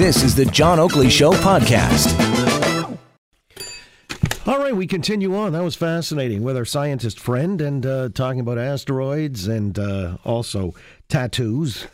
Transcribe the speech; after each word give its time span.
This 0.00 0.22
is 0.22 0.34
the 0.34 0.46
John 0.46 0.78
Oakley 0.80 1.10
Show 1.10 1.32
podcast. 1.32 2.08
All 4.46 4.58
right, 4.58 4.74
we 4.74 4.86
continue 4.86 5.36
on. 5.36 5.52
That 5.52 5.62
was 5.62 5.76
fascinating 5.76 6.42
with 6.42 6.56
our 6.56 6.64
scientist 6.64 7.20
friend 7.20 7.60
and 7.60 7.84
uh, 7.84 8.08
talking 8.08 8.40
about 8.40 8.56
asteroids 8.56 9.46
and 9.46 9.78
uh, 9.78 10.16
also 10.24 10.72
tattoos. 11.10 11.86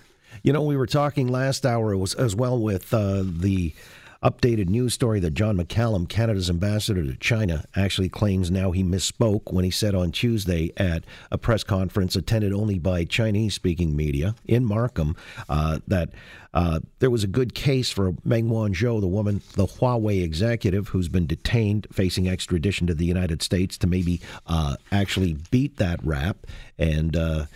You 0.45 0.53
know, 0.53 0.63
we 0.63 0.77
were 0.77 0.87
talking 0.87 1.27
last 1.27 1.67
hour 1.67 2.01
as 2.17 2.37
well 2.37 2.57
with 2.57 2.95
uh, 2.95 3.25
the 3.27 3.75
updated 4.23 4.69
news 4.69 4.95
story 4.95 5.21
that 5.21 5.35
John 5.35 5.57
McCallum, 5.57 6.09
Canada's 6.09 6.51
ambassador 6.51 7.05
to 7.05 7.17
China, 7.17 7.65
actually 7.75 8.09
claims 8.09 8.51
now 8.51 8.71
he 8.71 8.83
misspoke 8.83 9.53
when 9.53 9.65
he 9.65 9.71
said 9.71 9.95
on 9.95 10.13
Tuesday 10.13 10.73
at 10.77 11.05
a 11.31 11.39
press 11.39 11.65
conference 11.65 12.17
attended 12.17 12.53
only 12.53 12.79
by 12.79 13.05
Chinese 13.05 13.55
speaking 13.55 13.95
media 13.95 14.35
in 14.47 14.65
Markham 14.65 15.17
uh, 15.49 15.79
that 15.87 16.11
uh, 16.55 16.81
there 17.01 17.11
was 17.11 17.23
a 17.23 17.27
good 17.27 17.55
case 17.55 17.91
for 17.91 18.15
Meng 18.25 18.49
Wanzhou, 18.49 19.01
the 19.01 19.07
woman, 19.07 19.43
the 19.55 19.67
Huawei 19.67 20.23
executive 20.23 20.89
who's 20.89 21.09
been 21.09 21.27
detained 21.27 21.87
facing 21.93 22.29
extradition 22.29 22.87
to 22.87 22.95
the 22.95 23.05
United 23.05 23.43
States 23.43 23.77
to 23.79 23.87
maybe 23.87 24.23
uh, 24.47 24.77
actually 24.91 25.37
beat 25.51 25.77
that 25.77 26.03
rap. 26.03 26.47
And 26.79 27.15
uh, 27.15 27.47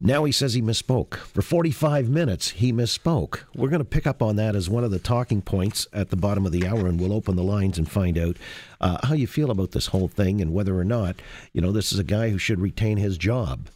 now 0.00 0.24
he 0.24 0.32
says 0.32 0.54
he 0.54 0.62
misspoke. 0.62 1.16
For 1.16 1.42
45 1.42 2.08
minutes, 2.08 2.50
he 2.50 2.72
misspoke. 2.72 3.40
We're 3.54 3.68
going 3.68 3.80
to 3.80 3.84
pick 3.84 4.06
up 4.06 4.22
on 4.22 4.36
that 4.36 4.56
as 4.56 4.70
one 4.70 4.82
of 4.82 4.90
the 4.90 4.98
talking 4.98 5.42
points 5.42 5.86
at 5.92 6.08
the 6.08 6.16
bottom 6.16 6.46
of 6.46 6.52
the 6.52 6.66
hour, 6.66 6.86
and 6.86 6.98
we'll 6.98 7.12
open 7.12 7.36
the 7.36 7.42
lines 7.42 7.76
and 7.76 7.90
find 7.90 8.16
out 8.16 8.36
uh, 8.80 9.06
how 9.06 9.14
you 9.14 9.26
feel 9.26 9.50
about 9.50 9.72
this 9.72 9.88
whole 9.88 10.08
thing 10.08 10.40
and 10.40 10.54
whether 10.54 10.78
or 10.78 10.84
not, 10.84 11.16
you 11.52 11.60
know, 11.60 11.70
this 11.70 11.92
is 11.92 11.98
a 11.98 12.04
guy 12.04 12.30
who 12.30 12.38
should 12.38 12.60
retain 12.60 12.96
his 12.96 13.18
job. 13.18 13.68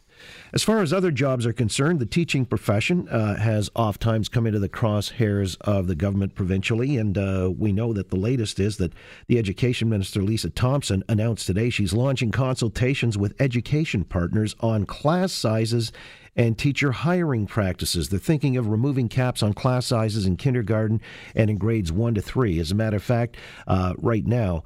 As 0.53 0.63
far 0.63 0.81
as 0.81 0.93
other 0.93 1.11
jobs 1.11 1.45
are 1.45 1.53
concerned, 1.53 1.99
the 1.99 2.05
teaching 2.05 2.45
profession 2.45 3.07
uh, 3.09 3.35
has 3.35 3.69
oft 3.75 4.01
times 4.01 4.29
come 4.29 4.47
into 4.47 4.59
the 4.59 4.69
crosshairs 4.69 5.57
of 5.61 5.87
the 5.87 5.95
government 5.95 6.35
provincially, 6.35 6.97
and 6.97 7.17
uh, 7.17 7.51
we 7.57 7.71
know 7.71 7.93
that 7.93 8.09
the 8.09 8.15
latest 8.15 8.59
is 8.59 8.77
that 8.77 8.93
the 9.27 9.37
Education 9.37 9.89
Minister 9.89 10.21
Lisa 10.21 10.49
Thompson 10.49 11.03
announced 11.09 11.47
today 11.47 11.69
she's 11.69 11.93
launching 11.93 12.31
consultations 12.31 13.17
with 13.17 13.39
education 13.39 14.03
partners 14.03 14.55
on 14.59 14.85
class 14.85 15.31
sizes 15.31 15.91
and 16.35 16.57
teacher 16.57 16.91
hiring 16.91 17.47
practices. 17.47 18.09
They're 18.09 18.19
thinking 18.19 18.57
of 18.57 18.67
removing 18.67 19.07
caps 19.07 19.41
on 19.41 19.53
class 19.53 19.85
sizes 19.85 20.25
in 20.25 20.37
kindergarten 20.37 21.01
and 21.33 21.49
in 21.49 21.57
grades 21.57 21.91
one 21.91 22.13
to 22.15 22.21
three. 22.21 22.59
As 22.59 22.71
a 22.71 22.75
matter 22.75 22.97
of 22.97 23.03
fact, 23.03 23.37
uh, 23.67 23.93
right 23.97 24.25
now, 24.25 24.63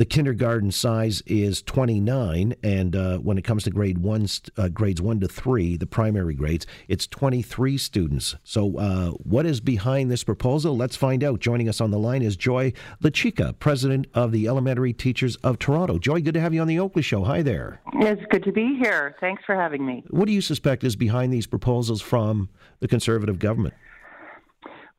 the 0.00 0.06
kindergarten 0.06 0.70
size 0.70 1.22
is 1.26 1.60
29, 1.60 2.54
and 2.62 2.96
uh, 2.96 3.18
when 3.18 3.36
it 3.36 3.42
comes 3.42 3.64
to 3.64 3.70
grade 3.70 3.98
one, 3.98 4.26
uh, 4.56 4.68
grades 4.68 5.02
one 5.02 5.20
to 5.20 5.28
three, 5.28 5.76
the 5.76 5.84
primary 5.84 6.32
grades, 6.32 6.66
it's 6.88 7.06
23 7.06 7.76
students. 7.76 8.34
So, 8.42 8.78
uh, 8.78 9.10
what 9.10 9.44
is 9.44 9.60
behind 9.60 10.10
this 10.10 10.24
proposal? 10.24 10.74
Let's 10.74 10.96
find 10.96 11.22
out. 11.22 11.40
Joining 11.40 11.68
us 11.68 11.82
on 11.82 11.90
the 11.90 11.98
line 11.98 12.22
is 12.22 12.34
Joy 12.34 12.72
Lachica, 13.02 13.58
president 13.58 14.06
of 14.14 14.32
the 14.32 14.48
Elementary 14.48 14.94
Teachers 14.94 15.36
of 15.36 15.58
Toronto. 15.58 15.98
Joy, 15.98 16.22
good 16.22 16.32
to 16.32 16.40
have 16.40 16.54
you 16.54 16.62
on 16.62 16.66
the 16.66 16.80
Oakley 16.80 17.02
Show. 17.02 17.24
Hi 17.24 17.42
there. 17.42 17.82
It's 17.96 18.24
good 18.30 18.44
to 18.44 18.52
be 18.52 18.78
here. 18.80 19.14
Thanks 19.20 19.42
for 19.44 19.54
having 19.54 19.84
me. 19.84 20.02
What 20.08 20.24
do 20.24 20.32
you 20.32 20.40
suspect 20.40 20.82
is 20.82 20.96
behind 20.96 21.30
these 21.30 21.46
proposals 21.46 22.00
from 22.00 22.48
the 22.78 22.88
Conservative 22.88 23.38
government? 23.38 23.74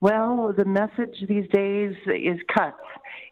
Well, 0.01 0.51
the 0.57 0.65
message 0.65 1.15
these 1.29 1.47
days 1.49 1.95
is 2.07 2.39
cuts. 2.53 2.75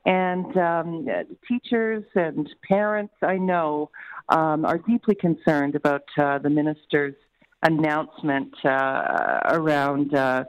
And 0.06 0.56
um, 0.56 1.08
teachers 1.48 2.04
and 2.14 2.48
parents, 2.68 3.14
I 3.24 3.38
know, 3.38 3.90
um, 4.30 4.66
are 4.66 4.78
deeply 4.78 5.16
concerned 5.16 5.76
about 5.76 6.04
uh, 6.18 6.38
the 6.38 6.50
minister's 6.50 7.16
announcement 7.64 8.54
uh, 8.64 9.40
around 9.52 10.14
uh, 10.14 10.44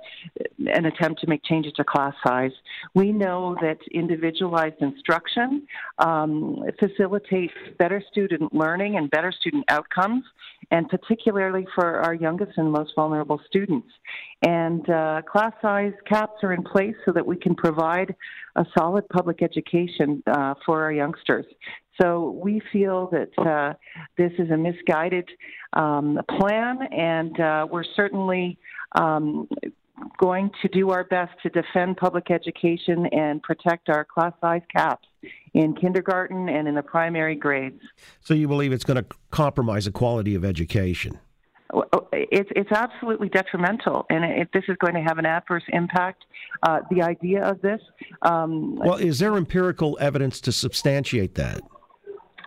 an 0.58 0.86
attempt 0.86 1.20
to 1.20 1.26
make 1.26 1.42
changes 1.44 1.72
to 1.74 1.84
class 1.84 2.14
size. 2.24 2.52
We 2.94 3.12
know 3.12 3.56
that 3.60 3.78
individualized 3.92 4.76
instruction 4.80 5.66
um, 5.98 6.62
facilitates 6.78 7.52
better 7.78 8.02
student 8.10 8.54
learning 8.54 8.96
and 8.96 9.10
better 9.10 9.32
student 9.32 9.64
outcomes, 9.68 10.24
and 10.70 10.88
particularly 10.88 11.66
for 11.74 12.00
our 12.00 12.14
youngest 12.14 12.52
and 12.56 12.70
most 12.70 12.92
vulnerable 12.94 13.40
students. 13.48 13.88
And 14.42 14.88
uh, 14.88 15.22
class 15.30 15.52
size 15.60 15.92
caps 16.06 16.42
are 16.42 16.52
in 16.52 16.62
place 16.62 16.94
so 17.04 17.12
that 17.12 17.26
we 17.26 17.36
can 17.36 17.54
provide 17.54 18.14
a 18.56 18.64
solid 18.78 19.08
public 19.08 19.42
education 19.42 20.22
uh, 20.26 20.54
for 20.64 20.82
our 20.82 20.92
youngsters. 20.92 21.46
So 22.00 22.38
we 22.42 22.62
feel 22.72 23.10
that 23.12 23.38
uh, 23.38 23.74
this 24.16 24.32
is 24.38 24.50
a 24.50 24.56
misguided 24.56 25.28
um, 25.74 26.18
plan, 26.38 26.78
and 26.92 27.38
uh, 27.38 27.66
we're 27.70 27.84
certainly 27.96 28.58
um, 28.92 29.48
going 30.18 30.50
to 30.62 30.68
do 30.68 30.90
our 30.90 31.04
best 31.04 31.32
to 31.42 31.50
defend 31.50 31.96
public 31.96 32.30
education 32.30 33.06
and 33.12 33.42
protect 33.42 33.88
our 33.88 34.04
class 34.04 34.32
size 34.40 34.62
caps 34.74 35.06
in 35.52 35.74
kindergarten 35.74 36.48
and 36.48 36.66
in 36.66 36.74
the 36.74 36.82
primary 36.82 37.34
grades. 37.34 37.82
So 38.20 38.34
you 38.34 38.48
believe 38.48 38.72
it's 38.72 38.84
going 38.84 39.02
to 39.02 39.06
compromise 39.30 39.84
the 39.84 39.92
quality 39.92 40.34
of 40.34 40.44
education? 40.44 41.18
Oh, 41.72 42.08
it's 42.12 42.50
it's 42.56 42.72
absolutely 42.72 43.28
detrimental, 43.28 44.04
and 44.10 44.24
it, 44.24 44.48
this 44.52 44.64
is 44.66 44.76
going 44.78 44.94
to 44.94 45.02
have 45.02 45.18
an 45.18 45.26
adverse 45.26 45.62
impact. 45.68 46.24
Uh, 46.64 46.80
the 46.90 47.00
idea 47.00 47.44
of 47.44 47.60
this. 47.62 47.80
Um, 48.22 48.74
well, 48.76 48.96
is 48.96 49.20
there 49.20 49.36
empirical 49.36 49.96
evidence 50.00 50.40
to 50.40 50.52
substantiate 50.52 51.36
that? 51.36 51.60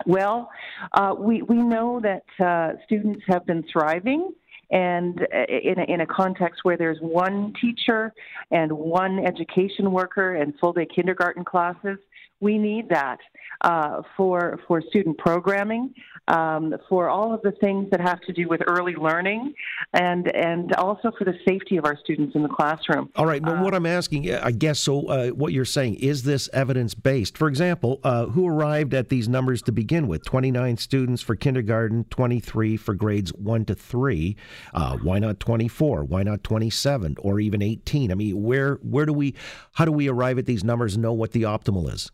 Well, 0.06 0.50
uh, 0.92 1.14
we 1.18 1.42
we 1.42 1.56
know 1.56 2.00
that 2.00 2.24
uh, 2.44 2.76
students 2.84 3.22
have 3.28 3.46
been 3.46 3.64
thriving 3.72 4.32
and 4.74 5.20
uh, 5.22 5.44
in 5.48 5.78
a, 5.78 5.84
in 5.84 6.00
a 6.00 6.06
context 6.06 6.64
where 6.64 6.76
there's 6.76 6.98
one 7.00 7.54
teacher 7.60 8.12
and 8.50 8.70
one 8.72 9.24
education 9.24 9.92
worker 9.92 10.34
and 10.34 10.52
full 10.58 10.72
day 10.72 10.84
kindergarten 10.84 11.44
classes, 11.44 11.96
we 12.40 12.58
need 12.58 12.88
that 12.88 13.18
uh, 13.60 14.02
for 14.16 14.60
for 14.66 14.82
student 14.82 15.16
programming, 15.16 15.94
um, 16.28 16.74
for 16.88 17.08
all 17.08 17.32
of 17.32 17.40
the 17.42 17.52
things 17.52 17.88
that 17.90 18.00
have 18.00 18.20
to 18.22 18.32
do 18.32 18.48
with 18.48 18.60
early 18.66 18.94
learning, 18.94 19.54
and 19.92 20.34
and 20.34 20.74
also 20.74 21.10
for 21.16 21.24
the 21.24 21.34
safety 21.48 21.76
of 21.76 21.84
our 21.84 21.96
students 21.96 22.34
in 22.34 22.42
the 22.42 22.48
classroom. 22.48 23.10
All 23.16 23.26
right, 23.26 23.42
but 23.42 23.58
uh, 23.58 23.62
what 23.62 23.74
I'm 23.74 23.86
asking, 23.86 24.32
I 24.34 24.50
guess, 24.50 24.80
so 24.80 25.06
uh, 25.06 25.28
what 25.28 25.52
you're 25.52 25.64
saying 25.64 25.96
is 25.96 26.24
this 26.24 26.50
evidence 26.52 26.94
based? 26.94 27.38
For 27.38 27.48
example, 27.48 28.00
uh, 28.04 28.26
who 28.26 28.46
arrived 28.46 28.92
at 28.92 29.08
these 29.08 29.28
numbers 29.28 29.62
to 29.62 29.72
begin 29.72 30.06
with? 30.06 30.24
29 30.24 30.76
students 30.76 31.22
for 31.22 31.36
kindergarten, 31.36 32.04
23 32.10 32.76
for 32.76 32.94
grades 32.94 33.32
one 33.32 33.64
to 33.66 33.74
three. 33.74 34.36
Uh, 34.72 34.96
why 34.98 35.18
not 35.18 35.40
24? 35.40 36.04
Why 36.04 36.22
not 36.22 36.44
27 36.44 37.16
or 37.20 37.40
even 37.40 37.62
18? 37.62 38.10
I 38.10 38.14
mean, 38.14 38.42
where 38.42 38.76
where 38.82 39.06
do 39.06 39.12
we, 39.12 39.34
how 39.74 39.84
do 39.84 39.92
we 39.92 40.08
arrive 40.08 40.38
at 40.38 40.46
these 40.46 40.64
numbers 40.64 40.94
and 40.94 41.02
know 41.02 41.12
what 41.12 41.32
the 41.32 41.42
optimal 41.42 41.92
is? 41.92 42.10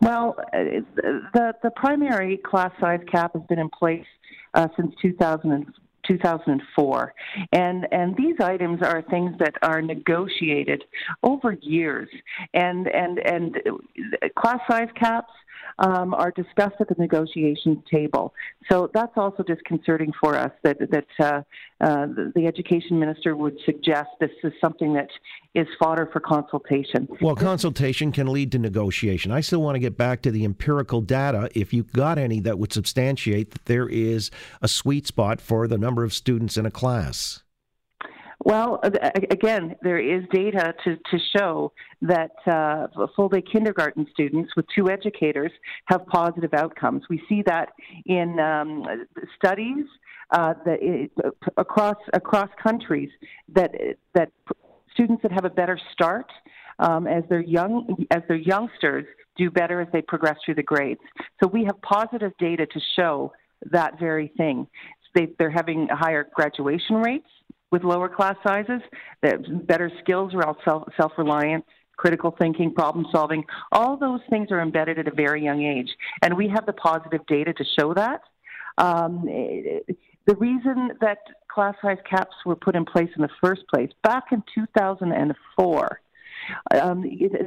Well, 0.00 0.36
the 0.52 1.54
the 1.62 1.70
primary 1.76 2.36
class 2.38 2.72
size 2.80 3.00
cap 3.10 3.32
has 3.34 3.42
been 3.48 3.58
in 3.58 3.70
place 3.70 4.06
uh, 4.54 4.68
since 4.76 4.94
2000 5.00 5.72
2004 6.06 7.14
and 7.52 7.86
and 7.90 8.16
these 8.16 8.36
items 8.40 8.82
are 8.82 9.02
things 9.02 9.34
that 9.38 9.54
are 9.62 9.80
negotiated 9.80 10.84
over 11.22 11.52
years 11.62 12.08
and 12.52 12.88
and 12.88 13.18
and 13.20 13.56
class 14.36 14.60
size 14.68 14.88
caps 14.94 15.32
um, 15.78 16.14
are 16.14 16.30
discussed 16.30 16.76
at 16.80 16.88
the 16.88 16.94
negotiations 16.98 17.78
table. 17.90 18.34
So 18.70 18.90
that's 18.92 19.12
also 19.16 19.42
disconcerting 19.42 20.12
for 20.20 20.36
us 20.36 20.52
that 20.62 20.78
that 20.90 21.06
uh, 21.20 21.42
uh, 21.80 22.06
the 22.34 22.46
education 22.46 22.98
minister 22.98 23.36
would 23.36 23.58
suggest 23.64 24.08
this 24.20 24.30
is 24.42 24.52
something 24.60 24.94
that 24.94 25.08
is 25.54 25.66
fodder 25.78 26.08
for 26.12 26.20
consultation. 26.20 27.08
Well, 27.20 27.36
consultation 27.36 28.12
can 28.12 28.26
lead 28.32 28.52
to 28.52 28.58
negotiation. 28.58 29.30
I 29.30 29.40
still 29.40 29.62
want 29.62 29.76
to 29.76 29.80
get 29.80 29.96
back 29.96 30.22
to 30.22 30.30
the 30.30 30.44
empirical 30.44 31.00
data. 31.00 31.48
If 31.54 31.72
you 31.72 31.84
got 31.84 32.18
any 32.18 32.40
that 32.40 32.58
would 32.58 32.72
substantiate 32.72 33.52
that 33.52 33.66
there 33.66 33.88
is 33.88 34.30
a 34.62 34.68
sweet 34.68 35.06
spot 35.06 35.40
for 35.40 35.68
the 35.68 35.78
number 35.78 36.04
of 36.04 36.12
students 36.12 36.56
in 36.56 36.66
a 36.66 36.70
class. 36.70 37.43
Well, 38.44 38.78
again, 39.30 39.74
there 39.80 39.98
is 39.98 40.22
data 40.30 40.74
to, 40.84 40.96
to 40.96 41.18
show 41.34 41.72
that 42.02 42.32
uh, 42.46 42.88
full 43.16 43.30
day 43.30 43.40
kindergarten 43.40 44.06
students 44.12 44.54
with 44.54 44.66
two 44.76 44.90
educators 44.90 45.50
have 45.86 46.04
positive 46.06 46.52
outcomes. 46.52 47.04
We 47.08 47.22
see 47.26 47.42
that 47.46 47.70
in 48.04 48.38
um, 48.38 48.84
studies 49.34 49.86
uh, 50.30 50.52
that 50.66 50.78
it, 50.82 51.10
across 51.56 51.96
across 52.12 52.50
countries 52.62 53.08
that 53.54 53.72
that 54.14 54.30
students 54.92 55.22
that 55.22 55.32
have 55.32 55.46
a 55.46 55.50
better 55.50 55.80
start 55.92 56.30
um, 56.80 57.06
as 57.06 57.24
they're 57.30 57.40
young, 57.40 57.96
as 58.10 58.20
they're 58.28 58.36
youngsters, 58.36 59.06
do 59.36 59.50
better 59.50 59.80
as 59.80 59.88
they 59.90 60.02
progress 60.02 60.36
through 60.44 60.56
the 60.56 60.62
grades. 60.62 61.00
So 61.42 61.48
we 61.48 61.64
have 61.64 61.80
positive 61.80 62.32
data 62.38 62.66
to 62.66 62.80
show 62.94 63.32
that 63.70 63.98
very 63.98 64.28
thing. 64.36 64.66
They, 65.14 65.28
they're 65.38 65.50
having 65.50 65.86
higher 65.88 66.28
graduation 66.34 66.96
rates 66.96 67.28
with 67.74 67.82
lower 67.82 68.08
class 68.08 68.36
sizes, 68.46 68.80
better 69.66 69.90
skills 70.00 70.32
around 70.32 70.56
self 70.64 70.84
self 70.96 71.10
reliance, 71.18 71.64
critical 71.96 72.32
thinking, 72.38 72.72
problem 72.72 73.04
solving. 73.10 73.42
All 73.72 73.96
those 73.96 74.20
things 74.30 74.52
are 74.52 74.60
embedded 74.60 75.00
at 75.00 75.08
a 75.08 75.10
very 75.10 75.42
young 75.42 75.60
age, 75.64 75.88
and 76.22 76.36
we 76.36 76.46
have 76.54 76.66
the 76.66 76.72
positive 76.72 77.26
data 77.26 77.52
to 77.52 77.64
show 77.76 77.92
that. 77.94 78.20
Um, 78.78 79.24
the 79.24 80.36
reason 80.36 80.92
that 81.00 81.18
class 81.52 81.74
size 81.82 81.98
caps 82.08 82.36
were 82.46 82.54
put 82.54 82.76
in 82.76 82.84
place 82.84 83.10
in 83.16 83.22
the 83.22 83.28
first 83.42 83.62
place 83.72 83.90
back 84.04 84.26
in 84.30 84.44
2004 84.54 86.00
um, 86.80 87.02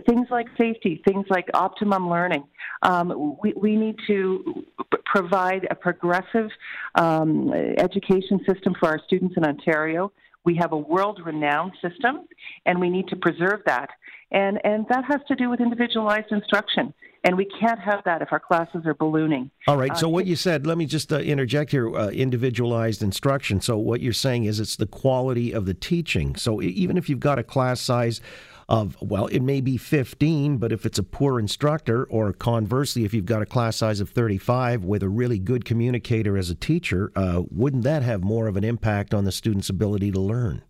things 0.07 0.27
like 0.29 0.47
safety, 0.57 1.01
things 1.07 1.25
like 1.29 1.45
optimum 1.53 2.09
learning. 2.09 2.43
Um, 2.81 3.37
we, 3.41 3.53
we 3.53 3.75
need 3.75 3.95
to 4.07 4.65
provide 5.05 5.67
a 5.69 5.75
progressive 5.75 6.49
um, 6.95 7.53
education 7.77 8.39
system 8.47 8.75
for 8.79 8.89
our 8.89 8.99
students 9.05 9.35
in 9.37 9.45
Ontario. 9.45 10.11
We 10.45 10.55
have 10.55 10.71
a 10.71 10.77
world 10.77 11.19
renowned 11.25 11.73
system, 11.81 12.27
and 12.65 12.79
we 12.79 12.89
need 12.89 13.07
to 13.09 13.15
preserve 13.17 13.61
that. 13.65 13.89
And, 14.31 14.59
and 14.63 14.85
that 14.89 15.03
has 15.05 15.19
to 15.27 15.35
do 15.35 15.49
with 15.49 15.59
individualized 15.59 16.31
instruction. 16.31 16.93
And 17.23 17.35
we 17.35 17.49
can't 17.59 17.79
have 17.79 18.01
that 18.05 18.21
if 18.21 18.29
our 18.31 18.39
classes 18.39 18.83
are 18.85 18.93
ballooning. 18.93 19.49
All 19.67 19.75
right. 19.75 19.97
So, 19.97 20.07
uh, 20.07 20.11
what 20.11 20.25
you 20.25 20.35
said, 20.35 20.65
let 20.65 20.77
me 20.77 20.85
just 20.85 21.11
uh, 21.11 21.17
interject 21.17 21.71
here 21.71 21.93
uh, 21.93 22.09
individualized 22.09 23.01
instruction. 23.01 23.59
So, 23.59 23.77
what 23.77 24.01
you're 24.01 24.13
saying 24.13 24.45
is 24.45 24.59
it's 24.59 24.75
the 24.75 24.85
quality 24.85 25.51
of 25.51 25.65
the 25.65 25.73
teaching. 25.73 26.35
So, 26.35 26.61
even 26.61 26.95
if 26.95 27.09
you've 27.09 27.19
got 27.19 27.39
a 27.39 27.43
class 27.43 27.81
size 27.81 28.21
of, 28.69 28.97
well, 29.01 29.27
it 29.27 29.41
may 29.41 29.61
be 29.61 29.77
15, 29.77 30.57
but 30.57 30.71
if 30.71 30.85
it's 30.85 30.99
a 30.99 31.03
poor 31.03 31.39
instructor, 31.39 32.03
or 32.05 32.33
conversely, 32.33 33.05
if 33.05 33.13
you've 33.13 33.25
got 33.25 33.41
a 33.41 33.45
class 33.45 33.77
size 33.77 33.99
of 33.99 34.09
35 34.09 34.83
with 34.83 35.03
a 35.03 35.09
really 35.09 35.39
good 35.39 35.63
communicator 35.63 36.37
as 36.37 36.49
a 36.49 36.55
teacher, 36.55 37.11
uh, 37.15 37.43
wouldn't 37.49 37.83
that 37.83 38.03
have 38.03 38.23
more 38.23 38.47
of 38.47 38.57
an 38.57 38.63
impact 38.63 39.13
on 39.13 39.23
the 39.23 39.31
student's 39.31 39.69
ability 39.69 40.11
to 40.11 40.19
learn? 40.19 40.63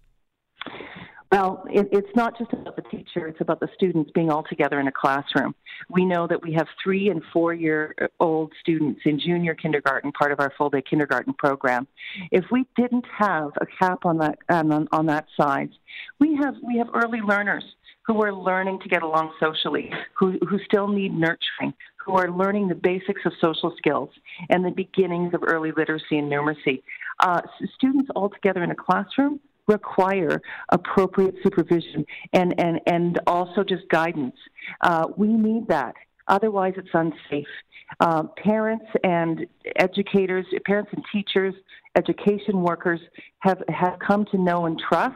Well, 1.32 1.66
it, 1.70 1.90
it's 1.92 2.16
not 2.16 2.38
just 2.38 2.54
about 2.54 2.78
the 2.78 2.84
teacher, 2.84 3.28
it's 3.28 3.42
about 3.42 3.60
the 3.60 3.68
students 3.76 4.12
being 4.14 4.32
all 4.32 4.44
together 4.44 4.80
in 4.80 4.88
a 4.88 4.92
classroom. 4.92 5.56
We 5.90 6.06
know 6.06 6.26
that 6.26 6.42
we 6.42 6.54
have 6.54 6.68
three 6.82 7.10
and 7.10 7.22
four 7.34 7.54
year 7.54 7.94
old 8.20 8.54
students 8.62 9.02
in 9.06 9.20
junior 9.20 9.54
kindergarten, 9.54 10.12
part 10.14 10.32
of 10.32 10.40
our 10.40 10.54
full 10.58 10.70
day 10.70 10.82
kindergarten 10.82 11.34
program. 11.34 11.88
If 12.32 12.46
we 12.52 12.66
didn't 12.78 13.06
have 13.18 13.52
a 13.60 13.66
cap 13.66 14.06
on 14.06 14.18
that, 14.20 14.40
on, 14.50 14.88
on 14.92 15.06
that 15.08 15.26
size, 15.40 15.70
we 16.20 16.36
have, 16.42 16.56
we 16.64 16.78
have 16.78 16.88
early 16.94 17.20
learners 17.20 17.64
who 18.06 18.24
are 18.24 18.34
learning 18.34 18.80
to 18.80 18.88
get 18.88 19.04
along 19.04 19.34
socially, 19.38 19.92
who, 20.18 20.40
who 20.50 20.58
still 20.66 20.88
need 20.88 21.14
nurturing, 21.14 21.74
who 22.06 22.14
are 22.14 22.32
learning 22.32 22.70
the 22.70 22.76
basics 22.76 23.22
of 23.26 23.34
social 23.42 23.74
skills 23.78 24.10
and 24.50 24.64
the 24.64 24.72
beginnings 24.72 25.34
of 25.34 25.44
early 25.46 25.74
literacy 25.76 26.18
and 26.18 26.32
numeracy. 26.32 26.82
Uh, 27.20 27.42
students 27.76 28.10
all 28.16 28.30
together 28.30 28.64
in 28.64 28.72
a 28.72 28.76
classroom 28.76 29.42
require 29.68 30.42
appropriate 30.70 31.36
supervision 31.44 32.06
and, 32.34 32.54
and, 32.60 32.80
and 32.88 33.20
also 33.28 33.64
just 33.64 33.88
guidance. 33.90 34.36
Uh, 34.82 35.08
we 35.18 35.28
need 35.28 35.68
that. 35.68 35.94
Otherwise, 36.28 36.74
it's 36.78 36.90
unsafe. 36.94 37.48
Uh, 38.00 38.24
parents 38.44 38.86
and 39.04 39.48
educators, 39.78 40.46
parents 40.66 40.92
and 40.94 41.04
teachers, 41.12 41.54
education 41.96 42.62
workers 42.62 43.00
have, 43.40 43.62
have 43.70 43.98
come 44.06 44.26
to 44.32 44.38
know 44.38 44.66
and 44.66 44.80
trust 44.90 45.16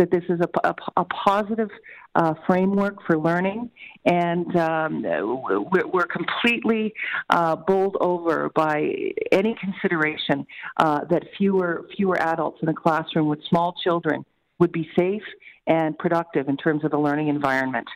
that 0.00 0.10
this 0.10 0.24
is 0.30 0.40
a, 0.40 0.68
a, 0.68 0.74
a 0.96 1.04
positive 1.04 1.68
uh, 2.14 2.32
framework 2.46 2.96
for 3.06 3.18
learning, 3.18 3.70
and 4.06 4.56
um, 4.56 5.02
we're, 5.02 5.86
we're, 5.86 6.06
completely 6.06 6.92
uh, 7.28 7.54
bowled 7.54 7.98
over 8.00 8.48
by 8.54 8.92
any 9.30 9.54
consideration 9.60 10.46
uh, 10.78 11.04
that 11.10 11.22
fewer 11.36 11.86
fewer 11.94 12.18
adults 12.20 12.58
in 12.62 12.68
a 12.68 12.74
classroom 12.74 13.28
with 13.28 13.38
small 13.48 13.74
children 13.84 14.24
would 14.58 14.72
be 14.72 14.88
safe 14.98 15.22
and 15.66 15.96
productive 15.98 16.48
in 16.48 16.56
terms 16.56 16.82
of 16.82 16.90
the 16.90 16.98
learning 16.98 17.28
environment. 17.28 17.86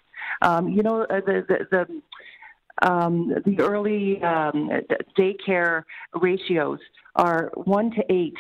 Um, 0.43 0.69
you 0.69 0.83
know, 0.83 1.05
uh, 1.05 1.21
the 1.25 1.45
the, 1.49 1.87
the 2.83 2.87
um, 2.87 3.33
the 3.47 3.61
early 3.61 4.23
um, 4.23 4.71
daycare 5.19 5.85
ratios 6.21 6.81
are 7.17 7.51
one 7.55 7.91
to 7.93 8.03
eight 8.11 8.37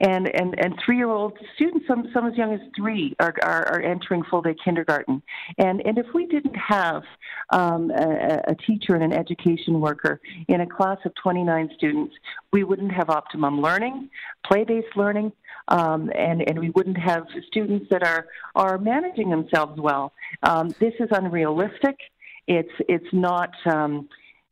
and 0.00 0.28
and 0.34 0.54
and 0.58 0.74
three 0.84 0.96
year 0.96 1.08
old 1.08 1.36
students 1.54 1.86
some 1.86 2.08
some 2.12 2.26
as 2.26 2.36
young 2.36 2.52
as 2.52 2.60
three 2.76 3.14
are 3.20 3.34
are, 3.42 3.66
are 3.68 3.80
entering 3.80 4.22
full 4.30 4.42
day 4.42 4.54
kindergarten. 4.64 5.22
And 5.58 5.84
and 5.86 5.98
if 5.98 6.06
we 6.14 6.26
didn't 6.26 6.54
have 6.56 7.02
um, 7.50 7.90
a, 7.90 8.42
a, 8.48 8.54
teacher 8.66 8.94
and 8.94 9.02
an 9.02 9.12
education 9.12 9.80
worker 9.80 10.20
in 10.48 10.60
a 10.60 10.66
class 10.66 10.98
of 11.06 11.12
29 11.22 11.70
students 11.76 12.14
we 12.52 12.62
wouldn't 12.62 12.92
have 12.92 13.08
optimum 13.08 13.60
learning 13.62 14.10
play 14.46 14.64
based 14.64 14.96
learning 14.96 15.32
um, 15.68 16.10
and 16.14 16.46
and 16.48 16.58
we 16.58 16.70
wouldn't 16.70 16.98
have 16.98 17.26
students 17.46 17.86
that 17.90 18.02
are 18.02 18.26
are 18.54 18.78
managing 18.78 19.30
themselves 19.30 19.80
well. 19.80 20.12
Um, 20.42 20.74
this 20.80 20.94
is 21.00 21.08
unrealistic. 21.10 21.96
It's 22.46 22.72
it's 22.88 23.12
not 23.12 23.50
um, 23.66 24.08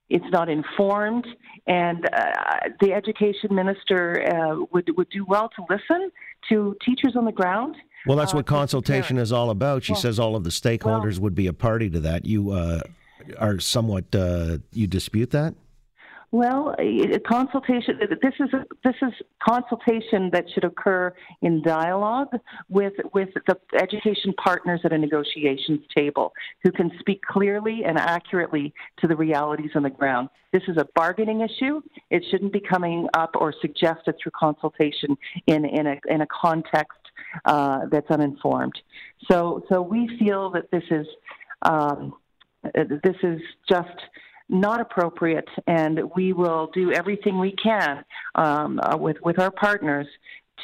it's 0.09 0.25
not 0.31 0.49
informed, 0.49 1.27
and 1.67 2.05
uh, 2.13 2.33
the 2.81 2.93
education 2.93 3.55
minister 3.55 4.23
uh, 4.23 4.65
would 4.73 4.89
would 4.97 5.11
do 5.11 5.25
well 5.27 5.51
to 5.57 5.65
listen 5.69 6.11
to 6.49 6.77
teachers 6.85 7.17
on 7.17 7.25
the 7.25 7.33
ground. 7.33 7.77
Well, 8.07 8.17
that's 8.17 8.33
uh, 8.33 8.37
what 8.37 8.47
consultation 8.47 9.19
is 9.19 9.33
all 9.33 9.51
about. 9.51 9.83
She 9.83 9.93
well, 9.93 10.01
says 10.01 10.19
all 10.19 10.37
of 10.37 10.45
the 10.45 10.51
stakeholders 10.51 11.15
well, 11.15 11.23
would 11.23 11.35
be 11.35 11.49
a 11.49 11.53
party 11.53 11.91
to 11.91 12.01
that. 12.01 12.25
You 12.25 12.53
uh, 12.53 12.81
are 13.39 13.59
somewhat 13.59 14.15
uh, 14.15 14.59
you 14.73 14.87
dispute 14.87 15.31
that. 15.31 15.55
Well, 16.33 16.75
consultation. 17.27 18.01
This 18.21 18.35
is 18.41 18.53
a, 18.53 18.65
this 18.85 18.97
is 19.01 19.13
consultation 19.41 20.29
that 20.33 20.45
should 20.53 20.65
occur 20.65 21.15
in 21.43 21.63
dialogue 21.63 22.29
with 22.69 22.95
with 23.15 23.29
the 23.47 23.57
education 23.81 24.35
partners 24.43 24.81
at 24.85 24.93
a 24.93 24.99
negotiations 24.99 25.81
table, 25.95 26.33
who 26.65 26.73
can 26.73 26.91
speak 26.99 27.23
clearly 27.23 27.85
and 27.87 27.97
accurately 27.97 28.75
to 28.99 29.07
the 29.07 29.15
realities 29.15 29.71
on 29.77 29.85
the 29.85 29.91
ground. 29.91 30.29
This 30.53 30.63
is 30.67 30.77
a 30.79 30.87
bargaining 30.97 31.43
issue. 31.43 31.81
It 32.11 32.25
shouldn't 32.31 32.53
be 32.53 32.61
coming 32.61 33.07
up 33.15 33.31
or 33.37 33.55
suggested 33.61 34.17
through 34.21 34.33
consultation 34.39 35.17
in 35.47 35.65
in 35.65 35.87
a 35.87 36.01
in 36.09 36.23
a 36.23 36.27
context 36.27 36.99
uh, 37.45 37.87
that's 37.91 38.11
uninformed. 38.11 38.75
So 39.31 39.65
so 39.71 39.81
we 39.81 40.11
feel 40.19 40.51
that 40.51 40.71
this 40.73 40.85
is 40.91 41.07
um, 41.63 42.15
this 42.75 43.17
is 43.23 43.41
just 43.69 43.97
not 44.49 44.81
appropriate, 44.81 45.49
and 45.67 46.01
we 46.15 46.33
will 46.33 46.71
do 46.73 46.93
everything 46.93 47.39
we 47.39 47.55
can 47.63 48.05
um, 48.35 48.81
uh, 48.83 48.97
with 48.97 49.17
with 49.23 49.39
our 49.39 49.51
partners 49.51 50.07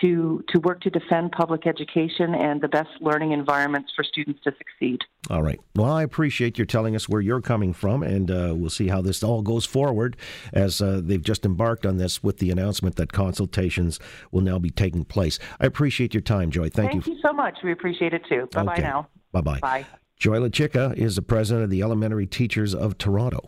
to 0.01 0.43
to 0.49 0.59
work 0.61 0.81
to 0.81 0.91
defend 0.91 1.33
public 1.33 1.67
education 1.67 2.35
and 2.35 2.61
the 2.61 2.69
best 2.69 2.89
learning 3.01 3.33
environments 3.33 3.93
for 3.95 4.05
students 4.05 4.41
to 4.43 4.53
succeed. 4.57 5.01
All 5.31 5.43
right. 5.43 5.61
Well, 5.77 5.93
I 5.93 6.03
appreciate 6.03 6.59
you 6.59 6.65
telling 6.65 6.97
us 6.97 7.09
where 7.09 7.21
you're 7.21 7.41
coming 7.41 7.73
from, 7.73 8.03
and 8.03 8.31
uh, 8.31 8.55
we'll 8.57 8.71
see 8.71 8.89
how 8.89 9.03
this 9.03 9.23
all 9.23 9.43
goes 9.43 9.67
forward 9.67 10.17
as 10.53 10.81
uh, 10.81 11.01
they've 11.03 11.23
just 11.23 11.45
embarked 11.45 11.85
on 11.85 11.99
this 11.99 12.23
with 12.23 12.39
the 12.39 12.51
announcement 12.51 12.97
that 12.97 13.13
consultations 13.13 13.99
will 14.31 14.43
now 14.43 14.59
be 14.59 14.71
taking 14.71 15.05
place. 15.05 15.39
I 15.61 15.67
appreciate 15.67 16.15
your 16.15 16.23
time, 16.23 16.51
Joy. 16.51 16.69
Thank, 16.69 16.95
you. 16.95 17.01
Thank 17.01 17.07
you. 17.07 17.15
you 17.15 17.21
so 17.23 17.33
much. 17.33 17.59
We 17.63 17.73
appreciate 17.73 18.15
it 18.15 18.23
too. 18.29 18.49
Bye 18.53 18.63
bye 18.65 18.73
okay. 18.75 18.83
now. 18.83 19.09
Bye 19.33 19.41
bye. 19.41 19.59
Bye. 19.61 19.87
Joy 20.19 20.39
Lachica 20.39 20.97
is 20.97 21.17
the 21.17 21.23
president 21.23 21.65
of 21.65 21.71
the 21.71 21.83
Elementary 21.83 22.27
Teachers 22.27 22.75
of 22.75 22.97
Toronto. 22.97 23.41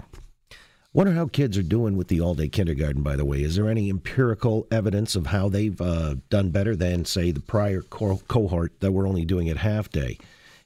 Wonder 0.94 1.12
how 1.12 1.26
kids 1.26 1.58
are 1.58 1.62
doing 1.64 1.96
with 1.96 2.06
the 2.06 2.20
all 2.20 2.36
day 2.36 2.46
kindergarten, 2.46 3.02
by 3.02 3.16
the 3.16 3.24
way. 3.24 3.42
Is 3.42 3.56
there 3.56 3.68
any 3.68 3.90
empirical 3.90 4.68
evidence 4.70 5.16
of 5.16 5.26
how 5.26 5.48
they've 5.48 5.80
uh, 5.80 6.14
done 6.30 6.50
better 6.50 6.76
than, 6.76 7.04
say, 7.04 7.32
the 7.32 7.40
prior 7.40 7.82
co- 7.82 8.22
cohort 8.28 8.78
that 8.78 8.92
were 8.92 9.04
only 9.04 9.24
doing 9.24 9.48
it 9.48 9.56
half 9.56 9.90
day? 9.90 10.18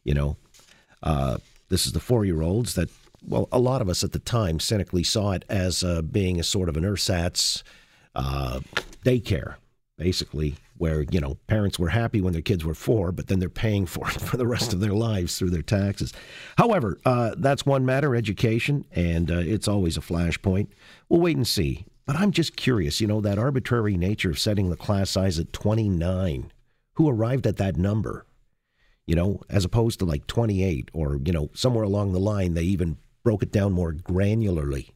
You 0.05 0.13
know, 0.13 0.37
uh, 1.03 1.39
this 1.71 1.87
is 1.87 1.93
the 1.93 2.01
four 2.01 2.27
year 2.27 2.43
olds 2.43 2.75
that, 2.75 2.91
well, 3.27 3.49
a 3.51 3.59
lot 3.59 3.81
of 3.81 3.89
us 3.89 4.05
at 4.05 4.13
the 4.13 4.19
time 4.19 4.61
cynically 4.61 5.03
saw 5.03 5.33
it 5.33 5.47
as 5.49 5.83
uh, 5.83 6.03
being 6.03 6.39
a 6.39 6.45
sort 6.45 6.69
of 6.69 6.77
an 6.77 6.85
ersatz 6.85 7.65
uh, 8.15 8.61
daycare, 9.07 9.55
basically, 9.97 10.57
where, 10.79 11.05
you 11.11 11.21
know, 11.21 11.37
parents 11.47 11.79
were 11.79 11.91
happy 11.91 12.21
when 12.21 12.33
their 12.33 12.43
kids 12.43 12.65
were 12.65 12.75
four, 12.75 13.13
but 13.13 13.27
then 13.27 13.39
they're 13.39 13.49
paying 13.49 13.87
for 13.87 14.09
it 14.09 14.21
for 14.21 14.37
the 14.37 14.47
rest 14.47 14.73
of 14.73 14.81
their 14.81 14.95
lives 14.95 15.39
through 15.39 15.51
their 15.51 15.63
taxes. 15.63 16.13
However, 16.57 16.99
uh, 17.05 17.35
that's 17.37 17.67
one 17.67 17.85
matter, 17.85 18.15
education, 18.15 18.85
and 18.93 19.31
uh, 19.31 19.39
it's 19.39 19.69
always 19.69 19.97
a 19.97 20.01
flashpoint. 20.01 20.69
We'll 21.09 21.21
wait 21.21 21.37
and 21.37 21.47
see. 21.47 21.85
But 22.07 22.17
I'm 22.17 22.33
just 22.33 22.57
curious, 22.57 23.01
you 23.01 23.07
know, 23.07 23.21
that 23.21 23.39
arbitrary 23.39 23.97
nature 23.97 24.31
of 24.31 24.39
setting 24.39 24.71
the 24.71 24.77
class 24.77 25.11
size 25.11 25.39
at 25.39 25.53
29. 25.53 26.51
Who 26.95 27.09
arrived 27.09 27.47
at 27.47 27.59
that 27.59 27.77
number? 27.77 28.25
You 29.07 29.15
know, 29.15 29.43
as 29.51 29.65
opposed 29.65 29.99
to 29.99 30.05
like 30.07 30.27
28 30.27 30.91
or, 30.95 31.19
you 31.25 31.33
know, 31.33 31.51
somewhere 31.53 31.85
along 31.85 32.13
the 32.13 32.21
line, 32.21 32.55
they 32.55 32.63
even 32.63 32.97
broke 33.23 33.43
it 33.43 33.53
down 33.53 33.73
more 33.73 33.93
granularly 33.93 34.91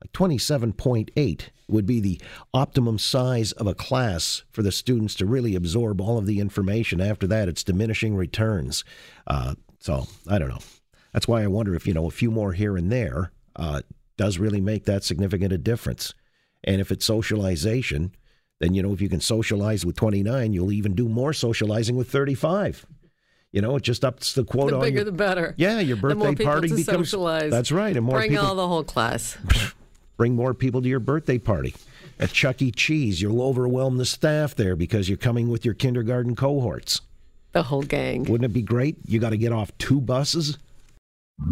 Like 0.00 0.12
27.8 0.12 1.48
would 1.68 1.86
be 1.86 2.00
the 2.00 2.20
optimum 2.54 2.98
size 2.98 3.52
of 3.52 3.66
a 3.66 3.74
class 3.74 4.44
for 4.50 4.62
the 4.62 4.72
students 4.72 5.14
to 5.16 5.26
really 5.26 5.54
absorb 5.54 6.00
all 6.00 6.18
of 6.18 6.26
the 6.26 6.40
information. 6.40 7.00
After 7.00 7.26
that, 7.26 7.48
it's 7.48 7.64
diminishing 7.64 8.16
returns. 8.16 8.84
Uh, 9.26 9.54
so 9.78 10.06
I 10.28 10.38
don't 10.38 10.48
know. 10.48 10.60
That's 11.12 11.28
why 11.28 11.42
I 11.42 11.48
wonder 11.48 11.74
if, 11.74 11.86
you 11.86 11.94
know, 11.94 12.06
a 12.06 12.10
few 12.10 12.30
more 12.30 12.52
here 12.52 12.76
and 12.76 12.90
there 12.90 13.32
uh, 13.56 13.82
does 14.16 14.38
really 14.38 14.60
make 14.60 14.84
that 14.84 15.04
significant 15.04 15.52
a 15.52 15.58
difference. 15.58 16.14
And 16.64 16.80
if 16.80 16.90
it's 16.90 17.04
socialization, 17.04 18.12
then, 18.60 18.74
you 18.74 18.82
know, 18.82 18.92
if 18.92 19.00
you 19.00 19.08
can 19.08 19.20
socialize 19.20 19.84
with 19.84 19.96
29, 19.96 20.52
you'll 20.52 20.72
even 20.72 20.94
do 20.94 21.08
more 21.08 21.32
socializing 21.32 21.96
with 21.96 22.10
35. 22.10 22.86
You 23.52 23.60
know, 23.60 23.74
it 23.76 23.82
just 23.82 24.04
ups 24.04 24.34
the 24.34 24.44
quota. 24.44 24.76
The 24.76 24.80
bigger, 24.82 24.96
your, 24.96 25.04
the 25.04 25.12
better. 25.12 25.54
Yeah, 25.56 25.80
your 25.80 25.96
birthday 25.96 26.34
the 26.34 26.44
more 26.44 26.52
party 26.52 26.68
to 26.68 26.76
becomes. 26.76 27.10
Socialize. 27.10 27.50
That's 27.50 27.72
right, 27.72 27.96
and 27.96 28.06
more 28.06 28.18
Bring 28.18 28.30
people. 28.30 28.46
all 28.46 28.54
the 28.54 28.68
whole 28.68 28.84
class. 28.84 29.36
bring 30.20 30.36
more 30.36 30.52
people 30.52 30.82
to 30.82 30.88
your 30.88 31.00
birthday 31.00 31.38
party. 31.38 31.74
At 32.18 32.32
Chuck 32.32 32.60
E. 32.60 32.70
Cheese, 32.70 33.22
you'll 33.22 33.40
overwhelm 33.40 33.96
the 33.96 34.04
staff 34.04 34.54
there 34.54 34.76
because 34.76 35.08
you're 35.08 35.16
coming 35.16 35.48
with 35.48 35.64
your 35.64 35.72
kindergarten 35.72 36.36
cohorts. 36.36 37.00
The 37.52 37.62
whole 37.62 37.80
gang. 37.80 38.24
Wouldn't 38.24 38.44
it 38.44 38.52
be 38.52 38.60
great? 38.60 38.98
You 39.06 39.18
got 39.18 39.30
to 39.30 39.38
get 39.38 39.50
off 39.50 39.72
two 39.78 39.98
buses. 39.98 40.58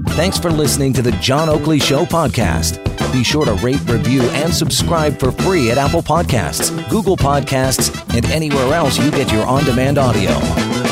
Thanks 0.09 0.39
for 0.39 0.51
listening 0.51 0.93
to 0.93 1.01
the 1.01 1.13
John 1.13 1.49
Oakley 1.49 1.79
Show 1.79 2.05
podcast. 2.05 2.85
Be 3.11 3.25
sure 3.25 3.47
to 3.47 3.55
rate, 3.55 3.81
review, 3.89 4.21
and 4.21 4.53
subscribe 4.53 5.19
for 5.19 5.33
free 5.33 5.71
at 5.71 5.79
Apple 5.79 6.03
Podcasts, 6.03 6.69
Google 6.91 7.17
Podcasts, 7.17 7.89
and 8.15 8.27
anywhere 8.27 8.75
else 8.75 8.99
you 8.99 9.11
get 9.11 9.33
your 9.33 9.47
on 9.47 9.65
demand 9.65 9.97
audio. 9.97 10.88